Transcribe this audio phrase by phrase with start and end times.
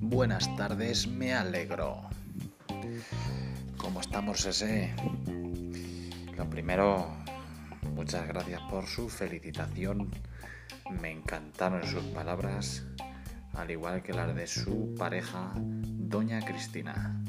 [0.00, 2.02] Buenas tardes, me alegro.
[3.78, 4.94] ¿Cómo estamos ese?
[6.36, 7.10] Lo primero,
[7.94, 10.10] muchas gracias por su felicitación.
[11.00, 12.84] Me encantaron sus palabras,
[13.54, 17.22] al igual que las de su pareja, Doña Cristina.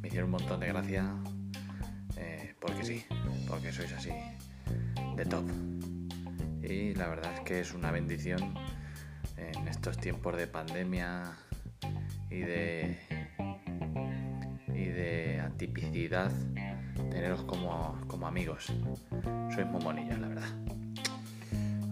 [0.00, 1.16] Me hicieron un montón de gracia,
[2.16, 3.04] eh, porque sí,
[3.48, 4.12] porque sois así,
[5.16, 5.44] de top.
[6.68, 8.54] Y la verdad es que es una bendición
[9.38, 11.32] en estos tiempos de pandemia
[12.30, 12.98] y de
[14.68, 16.30] y de antipicidad
[17.10, 18.66] teneros como, como amigos.
[19.54, 20.48] Sois muy la verdad.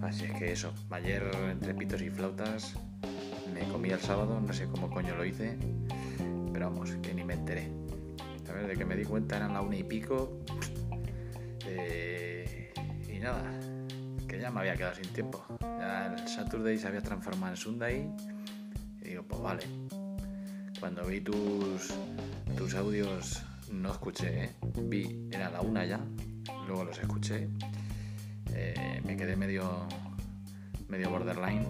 [0.03, 2.75] Así es que eso, ayer entre pitos y flautas
[3.55, 5.57] me comí el sábado, no sé cómo coño lo hice,
[6.53, 7.71] pero vamos, que ni me enteré.
[8.51, 10.39] A ver, de que me di cuenta eran la una y pico.
[11.65, 12.73] Eh,
[13.09, 13.43] y nada,
[14.51, 15.45] me había quedado sin tiempo.
[15.61, 18.11] El Saturday se había transformado en Sunday.
[19.01, 19.65] Y digo, pues vale.
[20.81, 21.95] Cuando vi tus,
[22.57, 24.55] tus audios, no escuché, ¿eh?
[24.83, 26.01] vi, era la una ya,
[26.67, 27.49] luego los escuché.
[28.53, 29.87] Eh, me quedé medio,
[30.89, 31.67] medio borderline.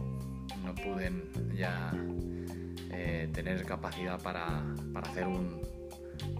[0.64, 1.12] No pude
[1.56, 1.92] ya
[2.90, 5.62] eh, tener capacidad para, para hacer un,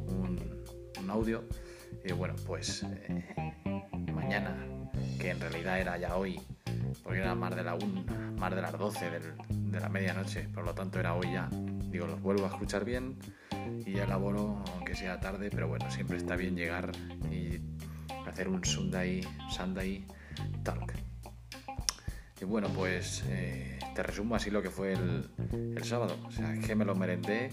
[0.09, 0.65] un,
[1.01, 1.45] un, audio.
[2.05, 2.85] Y bueno, pues
[4.13, 4.76] mañana
[5.19, 6.41] que en realidad era ya hoy,
[7.03, 9.23] porque era más de, la una, más de las 12 del,
[9.71, 11.49] de la medianoche, por lo tanto era hoy ya.
[11.91, 13.19] Digo, los vuelvo a escuchar bien
[13.85, 16.93] y elaboro, aunque sea tarde, pero bueno, siempre está bien llegar
[17.31, 17.61] y
[18.27, 20.05] hacer un Sunday, Sunday
[20.63, 20.93] Talk.
[22.41, 25.31] Y bueno, pues eh, te resumo así lo que fue el,
[25.75, 26.17] el sábado.
[26.27, 27.51] O sea, que me lo merendé.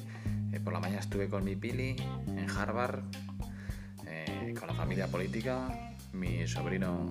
[0.51, 1.95] Eh, por la mañana estuve con mi Pili
[2.27, 3.03] en Harvard,
[4.05, 5.95] eh, con la familia política.
[6.11, 7.09] Mi sobrino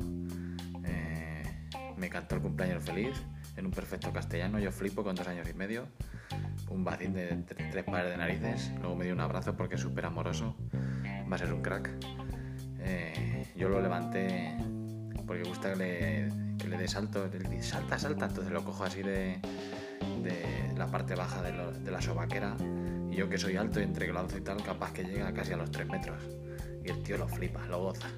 [2.02, 3.16] me cantó el cumpleaños feliz
[3.56, 4.58] en un perfecto castellano.
[4.58, 5.86] Yo flipo con dos años y medio.
[6.68, 8.72] Un vacín de tres pares de narices.
[8.80, 10.56] Luego me dio un abrazo porque es súper amoroso.
[11.30, 11.90] Va a ser un crack.
[12.80, 14.56] Eh, yo lo levanté
[15.28, 17.24] porque gusta que le, que le dé salto.
[17.24, 18.26] Él dice, salta, salta.
[18.26, 19.40] Entonces lo cojo así de,
[20.24, 22.56] de la parte baja de, la sobaquera.
[23.12, 25.70] Y yo que soy alto y entre y tal, capaz que llega casi a los
[25.70, 26.20] tres metros.
[26.84, 28.08] Y el tío lo flipa, lo goza.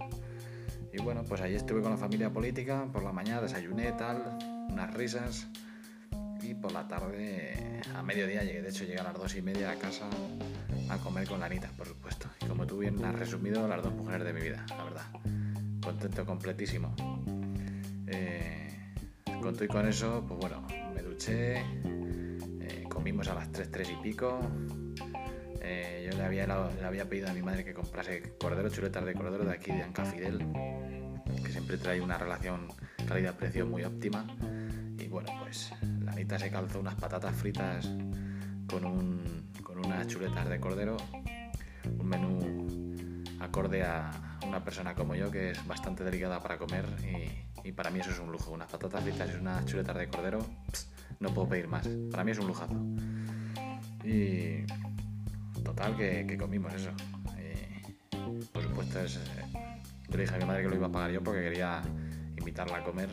[0.94, 4.38] Y bueno, pues allí estuve con la familia política, por la mañana desayuné tal,
[4.70, 5.48] unas risas
[6.40, 9.72] y por la tarde a mediodía llegué, de hecho llegué a las dos y media
[9.72, 10.08] a casa
[10.88, 12.28] a comer con la Anita, por supuesto.
[12.42, 15.06] Y como tú bien has resumido, las dos mujeres de mi vida, la verdad.
[15.82, 16.94] Contento completísimo.
[18.06, 18.92] Eh,
[19.42, 23.90] con todo y con eso, pues bueno, me duché, eh, comimos a las 3, 3
[23.90, 24.38] y pico.
[25.60, 29.14] Eh, yo le había, le había pedido a mi madre que comprase cordero, chuletas de
[29.14, 30.83] cordero de aquí de Anca Fidel, que
[31.54, 32.66] siempre trae una relación
[33.06, 34.26] calidad-precio muy óptima.
[34.98, 37.88] Y bueno, pues la Anita se calzó unas patatas fritas
[38.68, 40.96] con, un, con unas chuletas de cordero,
[41.96, 44.10] un menú acorde a
[44.44, 46.86] una persona como yo que es bastante delicada para comer
[47.62, 48.50] y, para mí eso es un lujo.
[48.50, 50.44] Unas patatas fritas y unas chuletas de cordero,
[51.20, 51.88] no puedo pedir más.
[52.10, 52.74] Para mí es un lujazo.
[54.02, 54.64] Y
[55.62, 56.90] total que, comimos eso.
[58.52, 59.20] Por supuesto, es,
[60.22, 61.82] dije a mi madre que lo iba a pagar yo porque quería
[62.36, 63.08] invitarla a comer,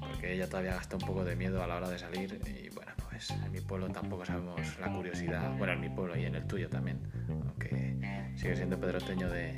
[0.00, 2.40] porque ella todavía gasta un poco de miedo a la hora de salir.
[2.46, 6.24] Y bueno, pues en mi pueblo tampoco sabemos la curiosidad, bueno, en mi pueblo y
[6.24, 7.96] en el tuyo también, aunque
[8.36, 9.54] sigue siendo pedroteño de,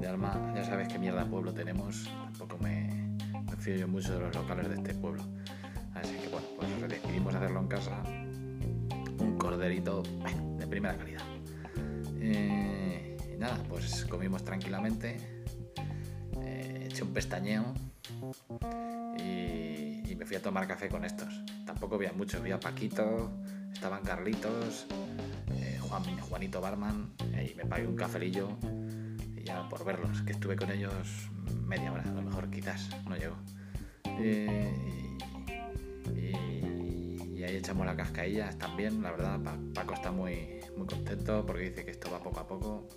[0.00, 3.16] de alma, ya sabes qué mierda pueblo tenemos, tampoco me,
[3.50, 5.22] me fío yo mucho de los locales de este pueblo.
[5.94, 8.02] Así que bueno, pues decidimos hacerlo en casa,
[9.18, 10.02] un corderito
[10.58, 11.22] de primera calidad.
[12.20, 15.37] Eh, y nada, pues comimos tranquilamente,
[16.98, 17.74] eh, un pestañeo
[19.18, 21.28] y, me fui a tomar café con estos.
[21.64, 23.30] Tampoco había mucho, había Paquito,
[23.72, 24.86] estaban Carlitos,
[25.54, 28.58] eh, Juan, Juanito Barman, y me pagué un cafelillo
[29.36, 31.30] y ya por verlos, que estuve con ellos
[31.64, 33.36] media hora, a lo mejor quizás, no llegó.
[34.18, 34.48] y,
[37.38, 39.38] y ahí echamos la cascailla también, la verdad,
[39.72, 42.88] Paco está muy, muy contento porque dice que esto va poco a poco.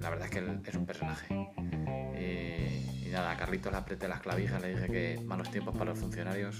[0.00, 2.01] La verdad es que él es un personaje.
[3.12, 6.58] Nada, a Carlitos le apreté las clavijas, le dije que malos tiempos para los funcionarios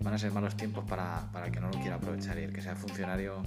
[0.00, 2.52] van a ser malos tiempos para, para el que no lo quiera aprovechar y el
[2.52, 3.42] que sea funcionario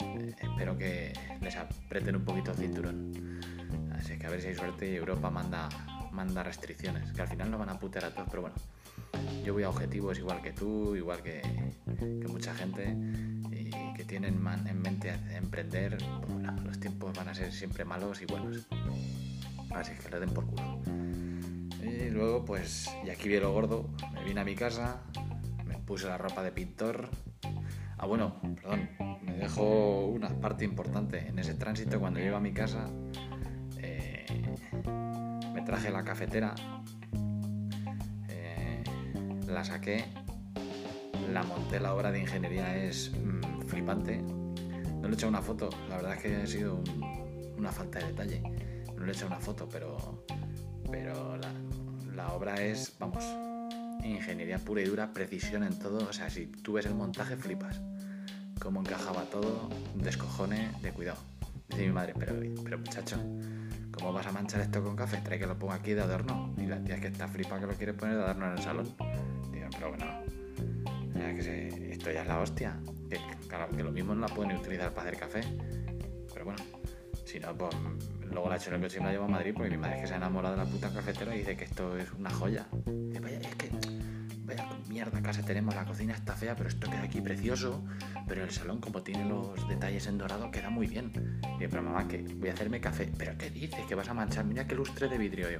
[0.00, 3.40] eh, espero que les aprieten un poquito el cinturón.
[3.92, 5.70] Así que a ver si hay suerte y Europa manda,
[6.12, 8.56] manda restricciones, que al final no van a putear a todos, pero bueno,
[9.42, 11.40] yo voy a objetivos igual que tú, igual que,
[11.98, 12.94] que mucha gente
[13.50, 15.96] y que tienen en mente emprender.
[15.96, 18.66] Pues los tiempos van a ser siempre malos y buenos.
[19.74, 20.82] Así que le den por culo.
[21.86, 25.02] Y luego, pues, y aquí vi lo gordo, me vine a mi casa,
[25.64, 27.08] me puse la ropa de pintor.
[27.96, 28.90] Ah, bueno, perdón,
[29.22, 31.28] me dejo una parte importante.
[31.28, 32.88] En ese tránsito, cuando llego a mi casa,
[33.78, 34.26] eh,
[35.54, 36.54] me traje la cafetera,
[38.28, 38.82] eh,
[39.46, 40.06] la saqué,
[41.32, 44.18] la monté, la obra de ingeniería es mm, flipante.
[44.18, 46.82] No le he hecho una foto, la verdad es que ha sido
[47.56, 48.42] una falta de detalle.
[48.96, 50.24] No le he hecho una foto, pero,
[50.90, 51.52] pero la,
[52.26, 53.24] la obra es, vamos,
[54.02, 56.08] ingeniería pura y dura, precisión en todo.
[56.08, 57.80] O sea, si tú ves el montaje, flipas.
[58.60, 61.18] Cómo encajaba todo, descojone de cuidado.
[61.68, 62.34] Dice mi madre, pero,
[62.64, 63.16] pero muchacho,
[63.92, 65.18] ¿cómo vas a manchar esto con café?
[65.18, 66.52] Trae que lo ponga aquí de adorno.
[66.56, 68.62] Y la tía es que está flipa que lo quiere poner de adorno en el
[68.62, 68.86] salón.
[69.52, 70.06] Digo, pero bueno,
[71.14, 72.80] esto ya es la hostia.
[73.08, 75.40] Que, claro, que lo mismo no la pueden utilizar para hacer café.
[76.32, 76.62] Pero bueno,
[77.26, 77.74] si no, pues
[78.30, 80.16] luego la y me la llevo a Madrid porque mi madre es que se ha
[80.16, 82.66] enamorado de la puta cafetera y dice que esto es una joya.
[82.86, 83.70] Dice, vaya, es que
[84.44, 87.84] vaya mierda casa tenemos, la cocina está fea, pero esto queda aquí precioso,
[88.28, 91.40] pero el salón como tiene los detalles en dorado queda muy bien.
[91.58, 93.84] Y pero mamá, que voy a hacerme café, pero ¿qué dices?
[93.86, 95.50] Que vas a manchar, mira qué lustre de vidrio.
[95.50, 95.58] yo,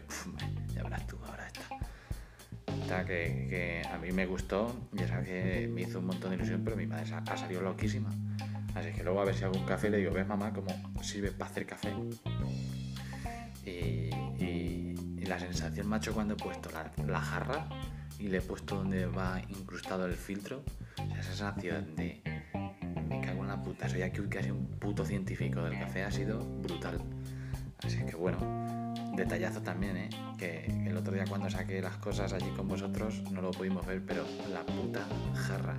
[0.73, 3.05] ya verás tú, ahora está.
[3.05, 6.63] Que, que, a mí me gustó y esa que me hizo un montón de ilusión,
[6.65, 8.11] pero mi madre ha salido loquísima.
[8.77, 10.69] Así que luego a ver si hago un café le digo, ves mamá cómo
[11.03, 11.95] sirve para hacer café.
[13.65, 14.11] Y,
[15.27, 16.71] la sensación, macho, cuando he puesto
[17.05, 17.69] la, jarra
[18.21, 20.63] y le he puesto donde va incrustado el filtro,
[21.19, 22.23] esa sensación de
[23.09, 26.39] me cago en la puta, soy aquí casi un puto científico del café ha sido
[26.39, 27.01] brutal.
[27.83, 30.11] Así que bueno, detallazo también, ¿eh?
[30.39, 34.05] Que el otro día cuando saqué las cosas allí con vosotros no lo pudimos ver,
[34.07, 35.77] pero la puta jarra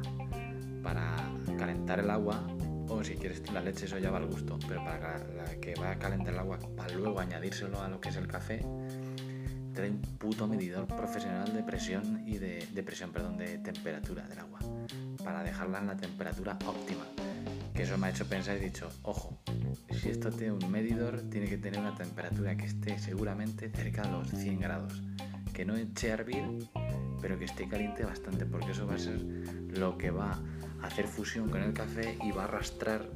[0.83, 1.15] para
[1.57, 2.45] calentar el agua
[2.89, 5.19] o si quieres la leche eso ya va al gusto, pero para
[5.61, 8.63] que va a calentar el agua para luego añadírselo a lo que es el café,
[9.73, 14.39] trae un puto medidor profesional de presión y de, de presión, perdón, de temperatura del
[14.39, 14.59] agua,
[15.23, 17.05] para dejarla en la temperatura óptima.
[17.73, 19.37] Que eso me ha hecho pensar y he dicho, ojo,
[19.91, 24.11] si esto tiene un medidor, tiene que tener una temperatura que esté seguramente cerca de
[24.11, 25.03] los 100 grados.
[25.53, 26.67] Que no eche a hervir,
[27.21, 29.19] pero que esté caliente bastante, porque eso va a ser
[29.77, 30.41] lo que va
[30.81, 33.09] hacer fusión con el café y va a arrastrar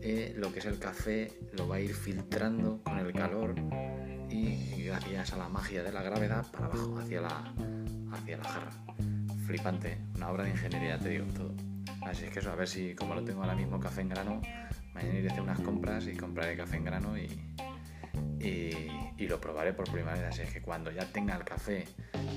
[0.00, 3.54] eh, lo que es el café, lo va a ir filtrando con el calor
[4.30, 7.52] y gracias a la magia de la gravedad para abajo, hacia la,
[8.12, 8.70] hacia la jarra.
[9.46, 11.54] Flipante, una obra de ingeniería, te digo todo.
[12.02, 14.40] Así es que eso, a ver si como lo tengo ahora mismo café en grano,
[14.94, 17.28] mañana iré a hacer unas compras y compraré café en grano y,
[18.40, 20.24] y, lo probaré por primera vez.
[20.24, 21.86] Así es que cuando ya tenga el café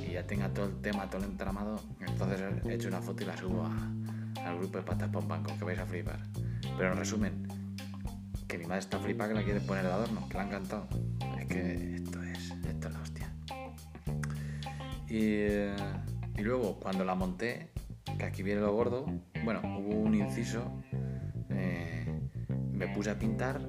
[0.06, 3.28] y ya tenga todo el tema, todo el entramado, entonces he hecho una foto y
[3.28, 3.92] la subo a,
[4.46, 6.20] al grupo de patas para banco, que vais a flipar.
[6.78, 7.48] Pero en resumen,
[8.48, 10.88] que mi madre está flipada que la quiere poner de adorno, que la ha encantado.
[11.40, 13.34] Es que esto es, esto es la hostia.
[15.08, 17.70] Y, y luego, cuando la monté,
[18.18, 19.06] que aquí viene lo gordo,
[19.44, 20.82] bueno, hubo un inciso,
[21.50, 22.06] eh,
[22.72, 23.62] me puse a pintar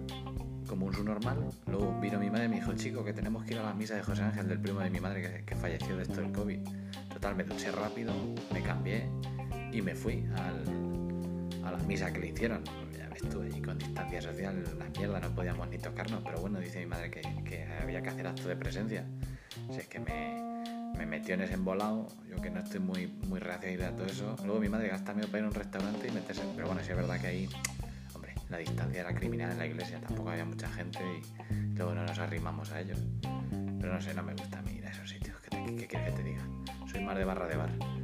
[0.66, 1.48] como un subnormal.
[1.66, 3.94] Luego vino mi madre y me dijo, chico, que tenemos que ir a la misa
[3.94, 6.58] de José Ángel, del primo de mi madre, que, que falleció de esto del COVID.
[7.12, 8.12] Total, me duché rápido,
[8.52, 9.08] me cambié
[9.72, 12.62] y me fui al, a la misa que le hicieron.
[12.96, 16.60] Ya ves tú, allí con distancia social, la mierda, no podíamos ni tocarnos, pero bueno,
[16.60, 19.04] dice mi madre que, que había que hacer acto de presencia.
[19.68, 23.06] O sea, es que me, me metió en ese embolado, yo que no estoy muy,
[23.06, 24.36] muy reacio a todo eso.
[24.44, 26.90] Luego mi madre gasta medio para ir a un restaurante y meterse, pero bueno, sí
[26.90, 27.48] es verdad que ahí,
[28.14, 31.00] hombre, la distancia era criminal en la iglesia, tampoco había mucha gente
[31.50, 32.98] y luego no nos arrimamos a ellos.
[33.80, 36.10] Pero no sé, no me gusta a mí ir a esos sitios, ¿qué, qué quieres
[36.10, 36.42] que te diga?
[36.90, 38.01] Soy más de barra de bar.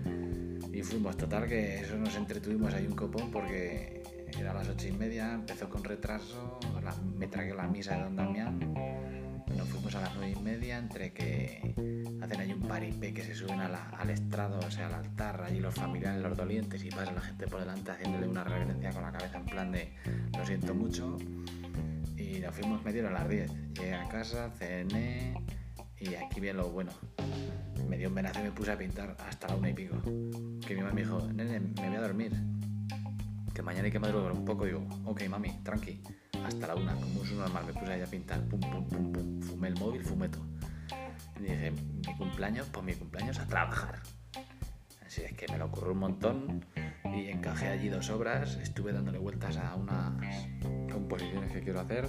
[0.79, 4.01] Y fuimos, total, que eso nos entretuvimos ahí un copón porque
[4.39, 6.61] era a las ocho y media, empezó con retraso,
[7.17, 8.61] me tragué la misa de Don Damián,
[9.57, 11.75] nos fuimos a las nueve y media, entre que
[12.23, 15.75] hacen ahí un paripé que se suben al estrado, o sea, al altar, allí los
[15.75, 19.39] familiares, los dolientes, y pasa la gente por delante haciéndole una reverencia con la cabeza
[19.39, 19.89] en plan de
[20.39, 21.17] lo siento mucho.
[22.17, 23.51] Y nos fuimos medio a las 10.
[23.75, 25.35] Llegué a casa, cené
[26.01, 26.93] y aquí viene lo bueno
[27.89, 29.97] me dio un venazo y me puse a pintar hasta la una y pico.
[30.67, 32.33] Que mi mamá me dijo, nene, me voy a dormir.
[33.55, 34.67] Que mañana hay que madrugar un poco.
[34.67, 36.03] Digo, ok, mami, tranqui.
[36.45, 38.43] Hasta la una, como un normal, me puse ahí a pintar.
[38.43, 39.43] Pum, pum, pum, pum.
[39.43, 40.47] Fumé el móvil, fumé todo.
[41.39, 44.01] Y dije, mi cumpleaños, pues mi cumpleaños a trabajar.
[45.07, 46.65] Así es que me lo ocurrió un montón
[47.15, 48.57] y encajé allí dos obras.
[48.57, 50.13] Estuve dándole vueltas a unas
[50.91, 52.09] composiciones que quiero hacer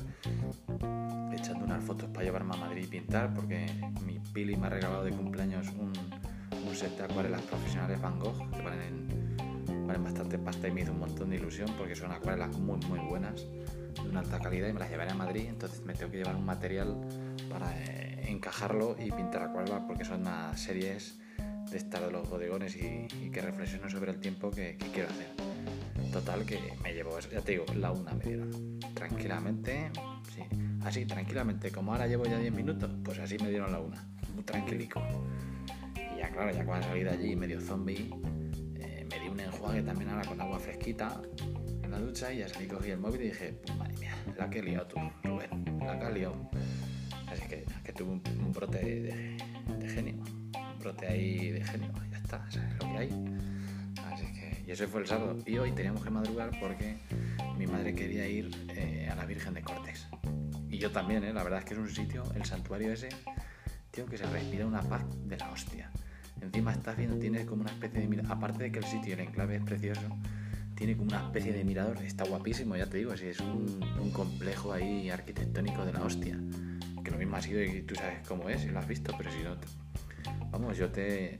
[1.39, 3.65] echando unas fotos para llevarme a Madrid y pintar, porque
[4.06, 5.94] mi Pili me ha regalado de cumpleaños un,
[6.68, 9.36] un set de acuarelas profesionales Van Gogh, que valen,
[9.88, 13.00] valen bastante pasta y me hizo un montón de ilusión, porque son acuarelas muy, muy
[13.00, 13.46] buenas,
[14.03, 16.36] de una alta calidad, y me las llevaré a Madrid, entonces me tengo que llevar
[16.36, 16.98] un material
[17.50, 21.20] para eh, encajarlo y pintar acuarelas, porque son unas series
[21.72, 25.28] de estar de los bodegones y, que reflexiono sobre el tiempo que, quiero hacer.
[26.12, 28.80] Total, que me llevo, ya te digo, la una me dieron.
[28.96, 29.92] Tranquilamente,
[30.34, 30.42] sí,
[30.84, 34.44] así, tranquilamente, como ahora llevo ya 10 minutos, pues así me dieron la una, muy
[34.44, 35.02] tranquilico.
[35.96, 38.10] Y ya, claro, ya cuando salí de allí medio zombie,
[38.80, 41.22] eh, me di un enjuague también ahora con agua fresquita
[41.84, 44.60] en la ducha y ya salí, cogí el móvil y dije, madre mía, la que
[44.60, 46.50] he liado tú, Rubén, la que he liado.
[47.28, 49.38] Así que, que tuve un, brote de,
[49.78, 50.38] de genio
[50.89, 53.10] brote ahí de genio, ya está, es lo que hay.
[54.12, 55.38] Así que, y eso fue el sábado.
[55.46, 56.98] Y hoy teníamos que madrugar porque
[57.58, 60.08] mi madre quería ir eh, a la Virgen de Cortes.
[60.67, 61.34] Y yo también, ¿eh?
[61.34, 63.10] la verdad es que es un sitio, el santuario ese,
[63.91, 65.91] tío, que se respira una paz de la hostia.
[66.41, 69.19] Encima estás viendo, tiene como una especie de mirador, aparte de que el sitio, el
[69.19, 70.08] enclave es precioso,
[70.75, 74.12] tiene como una especie de mirador, está guapísimo, ya te digo, si es un, un
[74.12, 76.39] complejo ahí arquitectónico de la hostia.
[77.03, 79.31] Que lo mismo ha sido y tú sabes cómo es, y lo has visto, pero
[79.31, 79.55] si no,
[80.51, 81.38] Vamos, yo te,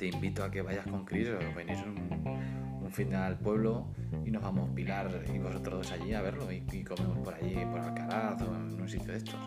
[0.00, 2.48] invito a que vayas con Chris o venís un,
[2.88, 3.86] un fin al pueblo
[4.24, 7.80] y nos vamos Pilar y vosotros dos allí a verlo y, comemos por allí, por
[7.80, 9.38] Alcaraz o en un sitio de estos.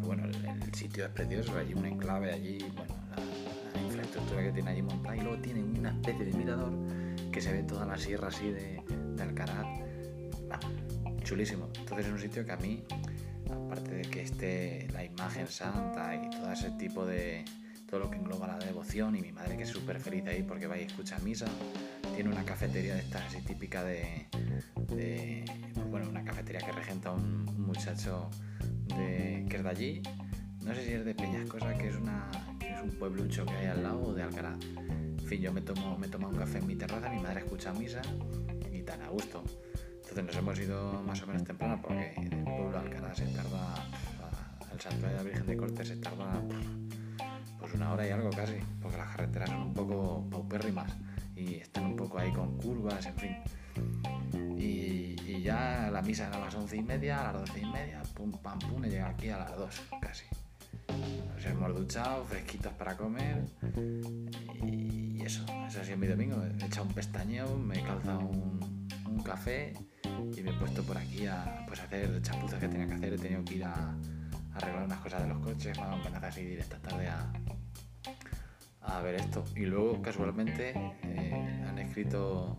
[0.00, 2.94] bueno, el, sitio es precioso, allí un enclave, allí, bueno,
[3.74, 6.72] la, infraestructura que tiene allí montada y luego tiene una especie de mirador
[7.30, 8.82] que se ve toda la sierra así de,
[9.16, 9.66] de Alcaraz.
[11.22, 11.68] chulísimo.
[11.78, 12.82] Entonces es un sitio que a mí,
[13.50, 17.44] aparte de que esté la imagen santa y todo ese tipo de,
[17.90, 20.68] todo lo que engloba la devoción y mi madre que es súper feliz ahí porque
[20.68, 21.46] va y escucha misa.
[22.14, 24.26] Tiene una cafetería de estas así típica de,
[25.90, 28.30] bueno, una cafetería que regenta un, muchacho
[28.96, 30.02] de, que es de allí.
[30.62, 32.30] No sé si es de Peñascosa, que es, una,
[32.60, 34.58] es un pueblucho que hay al lado, o de Alcaraz.
[34.88, 37.72] En fin, yo me tomo, me tomo un café en mi terraza, mi madre escucha
[37.72, 38.02] misa
[38.72, 39.42] y tan a gusto.
[39.94, 43.88] Entonces nos hemos ido más o menos temprano porque del pueblo de Alcaraz se tarda,
[44.72, 46.42] el santuario de la Virgen de Cortes se tarda
[47.60, 50.90] pues una hora y algo casi, porque las carreteras son un poco paupérrimas
[51.36, 53.36] y están un poco ahí con curvas, en fin.
[54.58, 58.02] Y, ya la misa era a las once y media, a las doce y media,
[58.14, 60.26] pum, pam, pum, y llega aquí a las dos casi.
[61.34, 63.46] Nos hemos duchado, fresquitos para comer
[64.62, 66.42] y eso, eso ha sido mi domingo.
[66.60, 69.72] He echado un pestañeo, me he calzado un, un café
[70.04, 73.14] y me he puesto por aquí a pues, hacer chapuzas que tenía que hacer.
[73.14, 73.96] He tenido que ir a,
[74.54, 77.32] arreglar unas cosas de los coches, me han de ir esta tarde a,
[78.90, 79.44] a ver esto.
[79.56, 82.58] Y luego, casualmente, eh, han escrito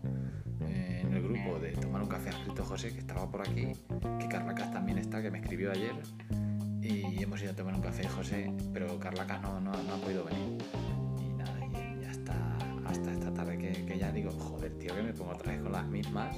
[0.60, 3.72] eh, en el grupo de Tomar un Café, ha escrito José, que estaba por aquí,
[4.18, 5.94] que Carlacas también está, que me escribió ayer.
[6.82, 10.58] Y hemos ido a tomar un café, José, pero Carlacas no, no, ha podido venir.
[11.20, 12.34] Y nada, y ya está
[12.86, 15.86] hasta esta tarde que, ya digo, joder, tío, que me pongo otra vez con las
[15.86, 16.36] mismas,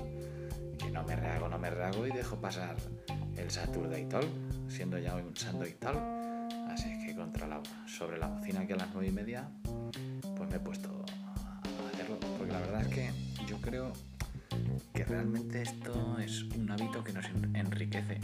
[0.78, 2.76] que no me rehago, no me rehago y dejo pasar
[3.38, 4.26] el Saturday Talk,
[4.68, 5.98] siendo ya un Sunday Talk.
[6.68, 7.62] Así que contra la,
[7.94, 9.48] sobre la bocina que a las nueve y media,
[10.36, 12.18] pues me he puesto a hacerlo.
[12.36, 13.10] Porque la verdad es que
[13.46, 13.92] yo creo
[14.92, 18.20] que realmente esto es un hábito que nos enriquece.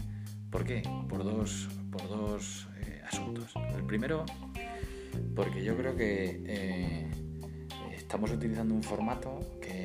[0.50, 0.82] ¿Por qué?
[1.08, 3.52] Por dos, por dos eh, asuntos.
[3.76, 4.26] El primero,
[5.36, 7.10] porque yo creo que eh,
[7.94, 9.79] estamos utilizando un formato que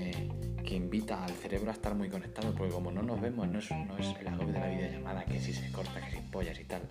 [0.66, 3.70] que invita al cerebro a estar muy conectado, porque como no nos vemos, no es,
[3.72, 6.66] no es el agobio de la videollamada, que si se corta, que si pollas y
[6.66, 6.82] tal.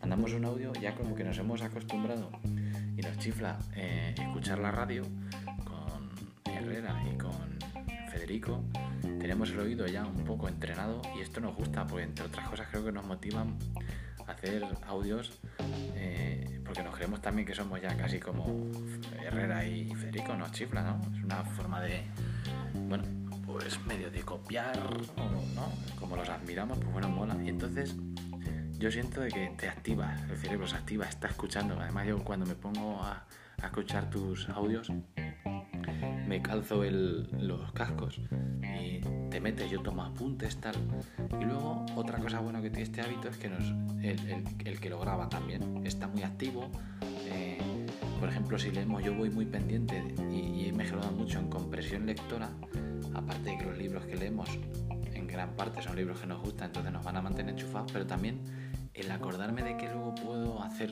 [0.00, 2.30] Mandamos un audio, ya como que nos hemos acostumbrado
[2.96, 5.02] y nos chifla eh, escuchar la radio
[5.64, 7.58] con Herrera y con
[8.10, 8.62] Federico.
[9.18, 12.68] Tenemos el oído ya un poco entrenado y esto nos gusta, porque entre otras cosas
[12.70, 13.58] creo que nos motivan
[14.24, 15.32] a hacer audios,
[15.96, 18.46] eh, porque nos creemos también que somos ya casi como
[19.20, 21.00] Herrera y Federico, nos chifla, ¿no?
[21.16, 22.04] Es una forma de
[22.88, 23.04] bueno,
[23.66, 24.78] pues medio de copiar,
[25.56, 25.72] ¿no?
[25.98, 27.36] Como los admiramos, pues bueno, mola.
[27.42, 27.96] Y entonces
[28.78, 31.76] yo siento de que te activa, el cerebro se activa, está escuchando.
[31.80, 33.26] Además yo cuando me pongo a,
[33.60, 34.92] escuchar tus audios,
[36.28, 38.20] me calzo los cascos
[38.62, 40.76] y te metes, yo tomo apuntes, tal.
[41.40, 45.28] Y luego otra cosa buena que tiene este hábito es que el, que lo graba
[45.28, 46.70] también está muy activo.
[47.24, 47.58] Eh,
[48.20, 52.50] por ejemplo, si leemos, yo voy muy pendiente y, he mejorado mucho en compresión lectora,
[53.16, 54.48] aparte de que los libros que leemos
[55.14, 58.06] en gran parte son libros que nos gustan, entonces nos van a mantener enchufados, pero
[58.06, 58.40] también
[58.94, 60.90] el acordarme de que luego puedo hacer,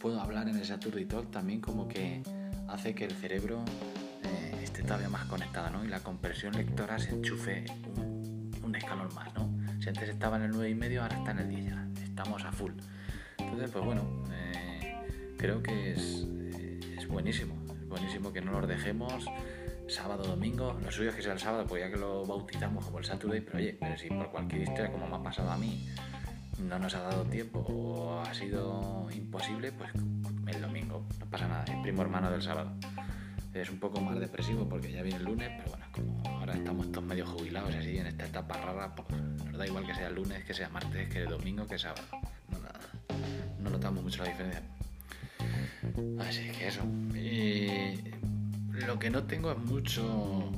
[0.00, 2.22] puedo hablar en ese Saturday Talk también como que
[2.68, 3.64] hace que el cerebro
[4.24, 5.84] eh, esté todavía más conectado, ¿no?
[5.84, 7.64] Y la compresión lectora se enchufe
[7.96, 9.50] un, escalón más, ¿no?
[9.80, 12.42] Si antes estaba en el 9 y medio, ahora está en el 10 ya, estamos
[12.44, 12.72] a full.
[13.36, 14.94] Entonces, pues bueno, eh,
[15.36, 16.26] creo que es,
[17.06, 19.26] buenísimo, es buenísimo que no nos dejemos
[19.92, 22.98] sábado, domingo, lo suyo es que sea el sábado, pues ya que lo bautizamos como
[22.98, 25.86] el Saturday, pero oye, pero si por cualquier historia como me ha pasado a mí
[26.58, 29.90] no nos ha dado tiempo o ha sido imposible, pues
[30.46, 32.72] el domingo pasa nada, es primo hermano del sábado.
[33.52, 36.90] Es un poco más depresivo porque ya viene el lunes, pero bueno, como ahora estamos
[36.90, 40.42] todos medio jubilados así en esta etapa rara, pues nos da igual que sea lunes,
[40.44, 42.02] que sea martes, que domingo, que sábado.
[42.48, 42.58] No,
[43.62, 44.62] no notamos mucho la diferencia.
[46.18, 46.82] Así que eso.
[48.72, 50.50] Lo que no tengo es mucho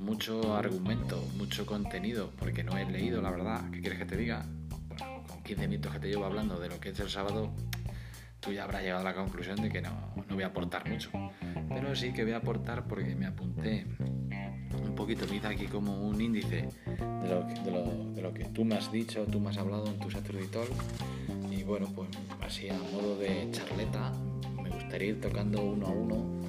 [0.00, 3.70] mucho argumento, mucho contenido, porque no he leído, la verdad.
[3.70, 4.44] ¿Qué quieres que te diga?
[4.88, 7.52] Bueno, con 15 minutos que te llevo hablando de lo que es el sábado,
[8.40, 9.90] tú ya habrás llegado a la conclusión de que no,
[10.28, 11.10] no voy a aportar mucho.
[11.68, 13.86] Pero sí que voy a aportar porque me apunté
[14.82, 18.34] un poquito, me hice aquí como un índice de lo, que, de, lo, de lo,
[18.34, 20.70] que tú me has dicho, tú me has hablado en tu Saturday Talk.
[21.50, 22.08] Y bueno, pues
[22.40, 24.12] así a modo de charleta,
[24.62, 26.39] me gustaría ir tocando uno a uno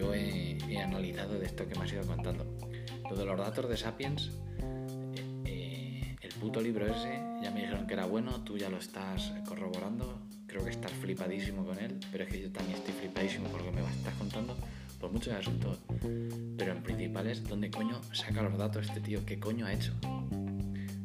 [0.00, 2.46] yo he, analizado de esto que me has ido contando.
[3.10, 7.86] Lo de los datos de Sapiens, eh, eh, el puto libro ese, ya me dijeron
[7.86, 12.24] que era bueno, tú ya lo estás corroborando, creo que estás flipadísimo con él, pero
[12.24, 14.56] es que yo también estoy flipadísimo por lo que me estás contando
[14.98, 15.78] por muchos asuntos.
[16.56, 19.92] Pero en principal es dónde coño saca los datos este tío, qué coño ha hecho,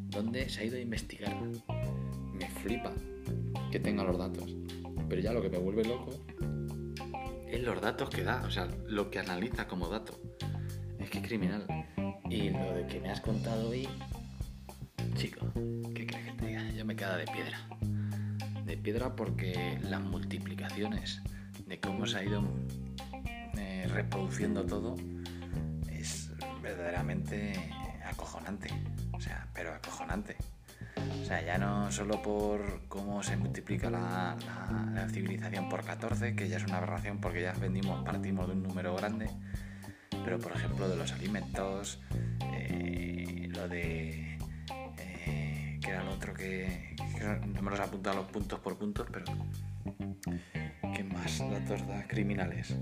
[0.10, 1.36] dónde se ha ido a investigar.
[2.34, 2.94] Me flipa
[3.72, 4.56] que tenga los datos,
[5.10, 6.12] pero ya lo que me vuelve loco
[7.60, 10.20] los datos que da, o sea, lo que analiza como dato.
[11.00, 11.66] Es que es criminal.
[12.30, 13.88] Y lo de que me has contado hoy,
[15.16, 15.46] chico,
[15.94, 16.76] ¿qué crees que te?
[16.76, 17.60] Yo me queda de piedra.
[18.66, 21.22] De piedra porque las multiplicaciones
[21.66, 22.44] de cómo se ha ido
[23.58, 24.96] eh, reproduciendo todo
[25.92, 26.32] es
[26.62, 27.54] verdaderamente
[28.04, 28.70] acojonante.
[29.14, 30.36] O sea, pero acojonante.
[31.26, 34.38] O sea, ya no solo por cómo se multiplica la,
[35.12, 38.96] civilización por 14, que ya es una aberración porque ya vendimos, partimos de un número
[38.96, 39.28] grande,
[40.24, 42.00] pero por ejemplo de los alimentos,
[42.54, 44.38] eh, lo de...
[45.00, 46.96] Eh, que era lo otro que,
[47.56, 49.26] no me los he apuntado los puntos por puntos, pero...
[50.94, 52.78] ¿Qué más datos da criminales?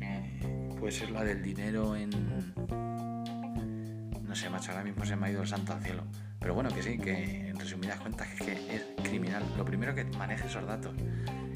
[0.00, 2.10] Eh, puede ser la del dinero en...
[4.22, 6.04] No sé, macho, ahora mismo se me ha ido el santo al cielo.
[6.46, 9.42] Pero bueno, que sí, que en resumidas cuentas es que es criminal.
[9.56, 10.94] Lo primero que maneje esos datos,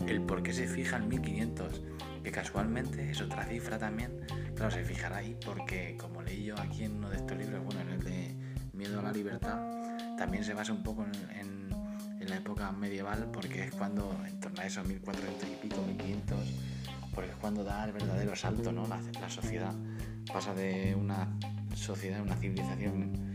[0.04, 1.80] el por qué se fija en 1500,
[2.24, 4.26] que casualmente es otra cifra también.
[4.56, 7.82] Claro, se fijará ahí porque, como leí yo aquí en uno de estos libros, bueno,
[7.82, 8.34] en el de
[8.72, 9.60] Miedo a la Libertad,
[10.18, 11.06] también se basa un poco
[11.38, 11.70] en,
[12.28, 16.38] la época medieval, porque es cuando, en torno a esos 1400 y pico, 1500,
[17.14, 18.88] porque es cuando da el verdadero salto, ¿no?
[18.88, 19.72] La, la sociedad
[20.32, 21.28] pasa de una
[21.76, 23.29] sociedad, una civilización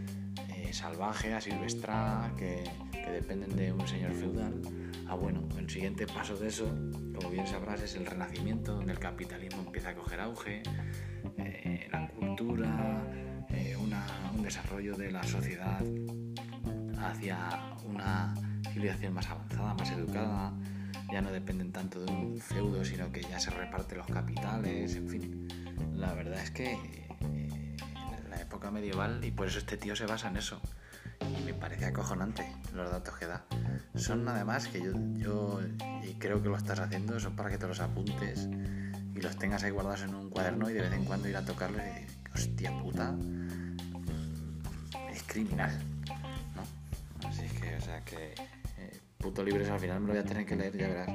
[0.76, 4.62] salvaje, a silvestra, que, dependen de un señor feudal.
[5.08, 6.68] Ah, bueno, el siguiente paso de eso,
[7.16, 10.64] como bien sabrás, es el renacimiento, donde el capitalismo empieza a coger auge,
[11.38, 13.08] eh, la cultura,
[13.50, 15.82] eh, un desarrollo de la sociedad
[16.98, 17.38] hacia
[17.86, 18.34] una
[18.72, 20.54] civilización más avanzada, más educada,
[21.12, 25.10] ya no dependen tanto de un feudo, sino que ya se reparten los capitales, en
[25.10, 25.48] fin.
[25.94, 26.78] La verdad es que
[28.46, 30.62] época medieval y por eso este tío se basa en eso.
[31.22, 33.46] Y me parece acojonante los datos que da.
[33.96, 35.60] Son además que yo, yo
[36.04, 38.48] y creo que lo estás haciendo, son para que te los apuntes
[39.16, 41.46] y los tengas ahí guardados en un cuaderno y de vez en cuando ir a
[41.46, 43.16] tocarlos y decir, hostia puta,
[45.12, 45.72] es criminal,
[46.56, 47.28] ¿no?
[47.28, 48.34] Así que, o sea, que
[48.78, 51.10] eh, puto libros al final me lo voy a tener que leer, ya verás.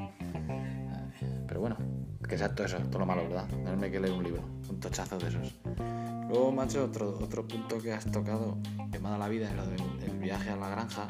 [1.47, 1.77] Pero bueno,
[2.27, 3.47] que exacto eso, todo lo malo, ¿verdad?
[3.49, 5.55] Tenerme que leer un libro, un tochazo de esos.
[6.31, 8.57] Luego, macho, otro, otro punto que has tocado
[8.93, 11.09] que me ha dado la vida es lo del, viaje a la granja,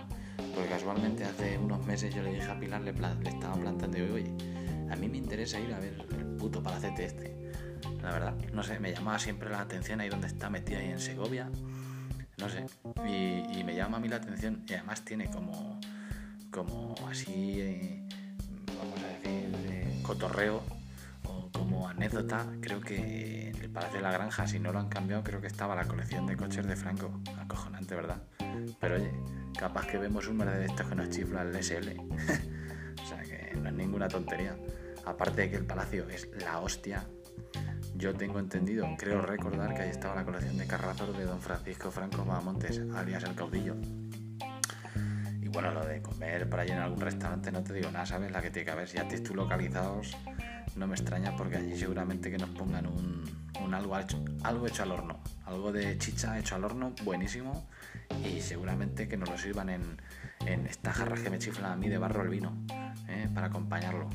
[0.54, 4.33] porque casualmente hace unos meses yo le dije a Pilar, le, estaba plantando y oye,
[4.90, 7.52] a mí me interesa ir a ver el puto palacete este.
[8.02, 11.00] La verdad, no sé, me llamaba siempre la atención ahí donde está metida ahí en
[11.00, 11.50] Segovia,
[12.38, 12.64] no sé,
[13.06, 15.78] y, me llama a mí la atención y además tiene como,
[16.50, 18.09] como así, eh,
[18.78, 20.79] vamos a decir, eh, cotorreo
[22.00, 25.38] anécdota, creo que en el Palacio de la Granja, si no lo han cambiado, creo
[25.38, 27.20] que estaba la colección de coches de Franco.
[27.38, 28.22] Acojonante, ¿verdad?
[28.80, 29.12] Pero oye,
[29.58, 31.90] capaz que vemos un de estos que nos chifla el SL.
[32.00, 34.56] o sea que no es ninguna tontería.
[35.04, 37.04] Aparte de que el palacio es la hostia,
[37.96, 41.90] yo tengo entendido, creo recordar que ahí estaba la colección de carrazos de don Francisco
[41.90, 43.76] Franco Mamamontes, alias el caudillo.
[45.42, 48.32] Y bueno, lo de comer por allí en algún restaurante, no te digo nada, ¿sabes?
[48.32, 50.16] La que tiene que haber, si ya tú localizados
[50.76, 54.92] no me extraña porque allí seguramente que nos pongan un, algo, hecho, algo hecho al
[54.92, 57.68] horno, algo de chicha hecho al horno, buenísimo,
[58.24, 60.00] y seguramente que nos lo sirvan en,
[60.46, 62.52] en estas jarras que me chiflan a mí de barro el vino,
[63.09, 63.28] ¿eh?
[63.33, 64.09] para acompañarlo.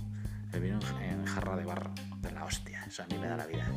[0.53, 1.91] El vino en jarra de barro,
[2.21, 3.67] de la hostia, eso a mí me da la vida.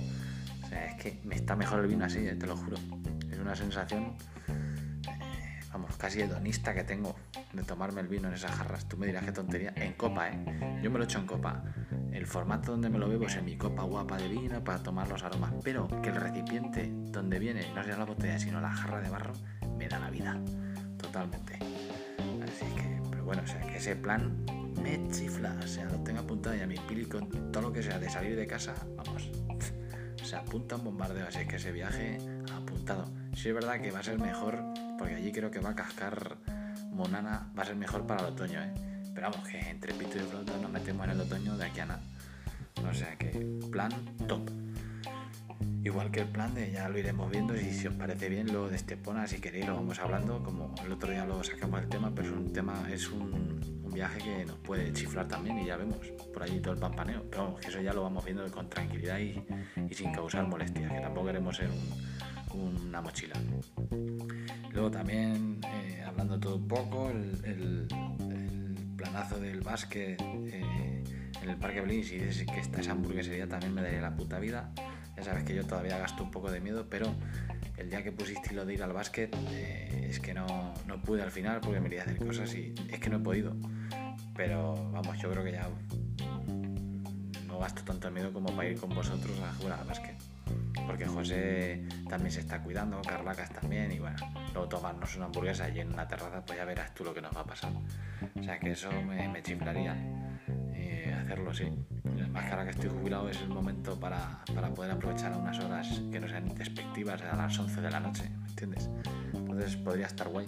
[0.70, 2.76] Es que me está mejor el vino así, eh, te lo juro.
[3.30, 4.14] Es una sensación,
[4.48, 7.16] eh, vamos, casi hedonista que tengo
[7.52, 8.86] de tomarme el vino en esas jarras.
[8.86, 9.72] Tú me dirás qué tontería.
[9.74, 10.80] En copa, ¿eh?
[10.82, 11.64] Yo me lo echo en copa.
[12.12, 15.08] El formato donde me lo bebo es en mi copa guapa de vino para tomar
[15.08, 15.52] los aromas.
[15.62, 19.32] Pero que el recipiente donde viene, no sea la botella, sino la jarra de barro,
[19.76, 20.38] me da la vida.
[20.96, 21.58] Totalmente.
[22.42, 24.44] Así que, pero bueno, o sea, que ese plan
[24.82, 25.56] me chifla.
[25.62, 28.08] O sea, lo tengo apuntado y a mi pili con todo lo que sea de
[28.08, 29.30] salir de casa, vamos.
[30.22, 32.18] Se apunta un bombardeo, así que ese viaje
[32.54, 33.06] apuntado.
[33.34, 34.58] Sí es verdad que va a ser mejor,
[34.98, 36.36] porque allí creo que va a cascar
[36.90, 38.87] Monana, va a ser mejor para el otoño, ¿eh?
[39.18, 41.86] Pero vamos, que entre pito y flauta nos metemos en el otoño de aquí a
[41.86, 42.00] nada.
[42.88, 43.30] O sea que
[43.68, 43.90] plan
[44.28, 44.48] top.
[45.82, 48.68] Igual que el plan de ya lo iremos viendo y si os parece bien lo
[48.68, 52.12] de Estepona, si queréis lo vamos hablando, como el otro día lo sacamos el tema,
[52.14, 53.58] pero es un tema, es un,
[53.92, 55.96] viaje que nos puede chiflar también y ya vemos
[56.32, 57.24] por allí todo el pampaneo.
[57.28, 59.42] Pero vamos, que eso ya lo vamos viendo con tranquilidad y,
[59.92, 61.70] sin causar molestias, que tampoco queremos ser
[62.52, 63.34] una mochila.
[64.70, 67.88] Luego también, eh, hablando todo un poco, el,
[68.98, 71.04] planazo del básquet eh,
[71.40, 74.38] en el Parque Bliss y es que esta esa hamburguesería también me daría la puta
[74.38, 74.70] vida.
[75.16, 77.14] Ya sabes que yo todavía gasto un poco de miedo, pero
[77.76, 81.22] el día que pusiste lo de ir al básquet eh, es que no, no, pude
[81.22, 83.56] al final porque me quería hacer cosas y es que no he podido.
[84.36, 85.68] Pero vamos, yo creo que ya
[87.46, 90.27] no gasto tanto miedo como para ir con vosotros a jugar al básquet.
[90.88, 94.16] Porque José también se está cuidando, Carlacas también, y bueno,
[94.52, 97.36] luego tomarnos una hamburguesa allí en una terraza, pues ya verás tú lo que nos
[97.36, 97.70] va a pasar.
[98.34, 99.94] O sea que eso me, me chiflaría
[100.74, 101.70] eh, hacerlo, sí
[102.28, 106.00] más que ahora que estoy jubilado es el momento para, para poder aprovechar unas horas
[106.10, 108.90] que no sean despectivas a las 11 de la noche, ¿me entiendes?
[109.32, 110.46] Entonces podría estar guay.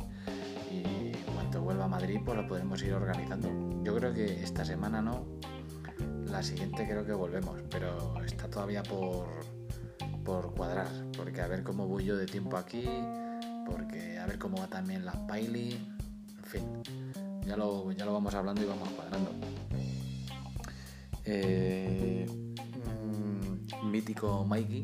[0.70, 3.82] Y cuando vuelva a Madrid, pues lo podremos ir organizando.
[3.82, 5.26] Yo creo que esta semana no,
[6.26, 9.28] la siguiente creo que volvemos, pero está todavía por,
[10.24, 12.88] por cuadrar, porque a ver cómo voy yo de tiempo aquí,
[13.66, 16.82] porque a ver cómo va también la Paili, en fin,
[17.46, 19.30] ya lo, ya lo vamos hablando y vamos cuadrando.
[21.24, 24.82] Eh, mm, mítico Mikey,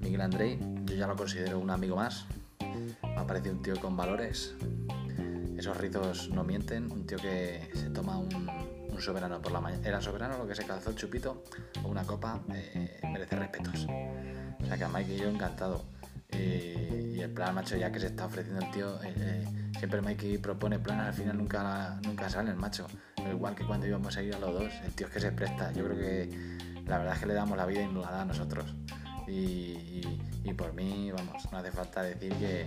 [0.00, 2.26] Miguel Andrei, yo ya lo considero un amigo más.
[2.60, 4.54] Me ha parecido un tío con valores.
[5.56, 6.90] Esos rizos no mienten.
[6.90, 8.50] Un tío que se toma un,
[8.98, 9.86] soberano por la mañana.
[9.86, 11.44] Era soberano lo que se calzó el chupito
[11.84, 12.40] o una copa.
[12.52, 13.86] Eh, merece respetos.
[14.62, 15.84] O sea que a Mikey y yo encantado.
[16.32, 19.44] y el plan, macho, ya que se está ofreciendo el tío, eh,
[19.78, 22.86] siempre Mikey propone planes, al final nunca, nunca salen, macho
[23.30, 25.72] igual que cuando íbamos a ir a los dos, el tío es que se presta.
[25.72, 26.28] Yo creo que
[26.86, 28.74] la verdad es que le damos la vida y nos la da a nosotros.
[29.26, 30.02] Y,
[30.56, 32.66] por mí, vamos, no hace falta decir que,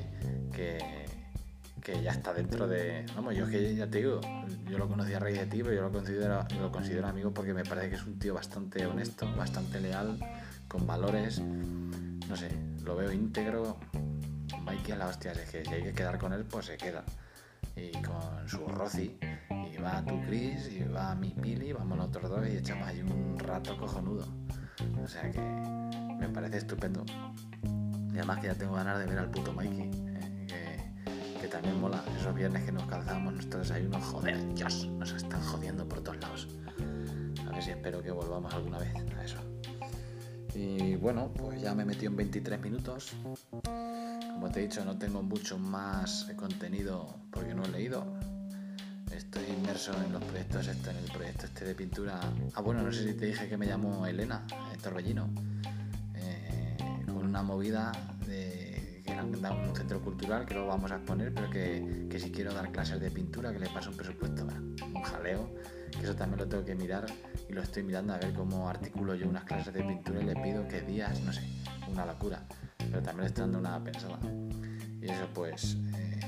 [1.81, 3.05] que, ya está dentro de.
[3.15, 4.19] Vamos, yo es que ya te digo,
[4.67, 7.53] yo lo conocí a raíz de ti, pero yo lo considero, lo considero amigo porque
[7.53, 10.17] me parece que es un tío bastante honesto, bastante leal,
[10.67, 11.39] con valores.
[11.39, 12.49] No sé,
[12.83, 13.77] lo veo íntegro.
[14.63, 17.03] Mikey a la hostia, es que si hay que quedar con él, pues se queda.
[17.75, 19.17] Y con su Rosy
[19.49, 23.37] y va tu Chris y va mi Pili, vamos nosotros dos y echamos ahí un
[23.37, 24.25] rato cojonudo.
[25.03, 27.03] O sea que me parece estupendo.
[28.13, 29.91] Y además que ya tengo ganas de ver al puto Mikey,
[30.53, 30.93] eh,
[31.41, 32.03] que, también mola.
[32.17, 36.47] Esos viernes que nos calzamos nuestros desayunos, joder, Dios, nos están jodiendo por todos lados.
[37.45, 39.54] A ver si espero que volvamos alguna vez a eso.
[40.55, 43.11] Y bueno, pues ya me metido en 23 minutos.
[43.61, 48.05] Como te he dicho, no tengo mucho más contenido porque no he leído
[49.15, 52.19] estoy inmerso en los proyectos, esto, en el proyecto este de pintura.
[52.53, 54.45] Ah, bueno, no sé si te dije que me llamo Elena
[54.81, 55.29] Torbellino,
[56.15, 57.91] eh, con una movida
[58.27, 62.19] de, que han dado un centro cultural que lo vamos a exponer, pero que, que
[62.19, 65.49] si quiero dar clases de pintura, que le paso un presupuesto, un jaleo,
[66.01, 67.05] eso también lo tengo que mirar
[67.49, 70.35] y lo estoy mirando a ver cómo articulo yo unas clases de pintura y le
[70.35, 71.41] pido que días, no sé,
[71.87, 72.43] una locura,
[72.77, 74.19] pero también le estoy dando una pensada.
[75.01, 76.19] Y eso pues eh,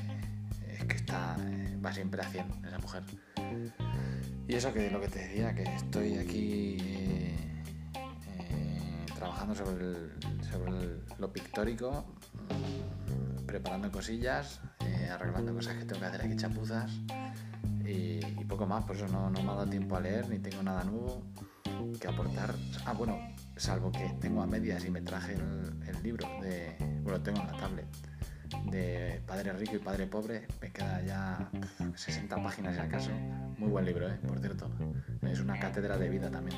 [0.80, 1.36] es que está
[1.84, 3.04] va siempre a 100 esa mujer.
[4.48, 7.36] Y eso que lo que te decía, que estoy aquí eh,
[7.96, 10.08] eh, trabajando sobre,
[11.20, 16.92] lo pictórico, mm, preparando cosillas, eh, arreglando cosas que tengo que hacer aquí, chapuzas
[17.88, 18.84] y, poco más.
[18.84, 21.24] Por eso no, me ha dado tiempo a leer ni tengo nada nuevo
[22.00, 22.54] que aportar.
[22.86, 23.18] Ah, bueno,
[23.56, 26.76] salvo que tengo a medias y me traje el, libro de.
[27.04, 27.86] Bueno, tengo en la tablet
[28.72, 30.48] de Padre Rico y Padre Pobre.
[30.62, 31.50] Me queda ya
[31.96, 33.12] 60 páginas si acaso.
[33.58, 34.20] Muy buen libro, ¿eh?
[34.28, 34.70] por cierto.
[35.24, 36.58] Es una cátedra de vida también.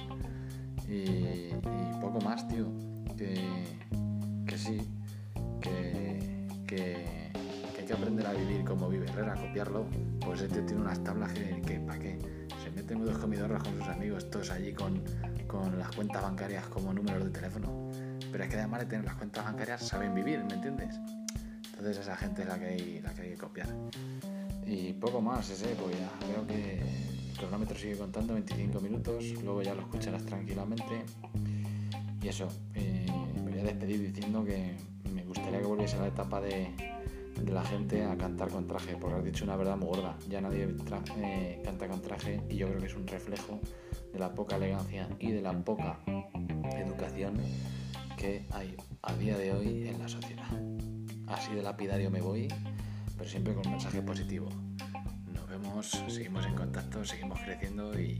[0.87, 1.53] Y,
[2.01, 2.67] poco más, tío.
[3.17, 3.65] Que,
[4.45, 4.79] que sí,
[5.61, 7.28] que, que,
[7.89, 9.83] que aprender a vivir como vive Herrera, copiarlo.
[10.23, 12.19] Pues este tiene unas tablas que, que ¿para qué?
[12.63, 15.01] Se mete en dos comidorras con sus amigos, todos allí con,
[15.47, 17.89] con las cuentas bancarias como números de teléfono.
[18.31, 20.99] Pero es que además de tener las cuentas bancarias saben vivir, ¿me entiendes?
[21.71, 23.67] Entonces esa gente es la que hay, la que, hay que copiar.
[24.67, 26.81] Y poco más, ese, pues ya veo que
[27.31, 31.05] el cronómetro sigue contando 25 minutos, luego ya lo escucharás tranquilamente.
[32.21, 33.07] Y eso, eh,
[33.43, 34.75] me voy a despedir diciendo que
[35.11, 36.71] me gustaría que volviese a la etapa de,
[37.41, 40.17] de la gente a cantar con traje, porque has dicho una verdad muy gorda.
[40.27, 40.75] Ya nadie
[41.17, 43.59] eh, canta con traje y yo creo que es un reflejo
[44.11, 45.99] de la poca elegancia y de la poca
[46.75, 47.41] educación
[48.17, 50.47] que hay a día de hoy en la sociedad.
[51.27, 52.47] Así de lapidario me voy,
[53.17, 54.49] pero siempre con un mensaje positivo.
[55.33, 58.19] Nos vemos, seguimos en contacto, seguimos creciendo y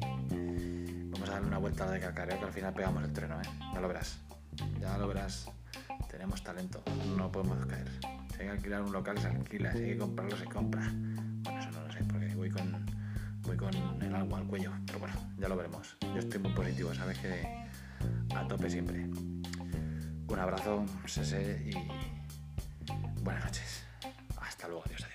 [1.12, 3.46] vamos a darle una vuelta a de cacareo que al final pegamos el treno, ¿eh?
[3.74, 4.20] Ya lo verás,
[4.80, 5.52] ya lo verás.
[6.10, 6.82] Tenemos talento,
[7.18, 8.19] no podemos caer.
[8.40, 9.74] Hay que alquilar un local, se alquila.
[9.74, 10.82] Si hay que comprarlo, se compra.
[11.44, 12.86] Bueno, eso no lo sé, porque voy con,
[13.42, 14.72] voy con el agua al cuello.
[14.86, 15.98] Pero bueno, ya lo veremos.
[16.02, 17.68] Yo estoy muy positivo, sabes que
[18.34, 19.04] a tope siempre.
[20.28, 21.74] Un abrazo, Sese, y
[23.24, 23.84] buenas noches.
[24.40, 25.09] Hasta luego, adiós.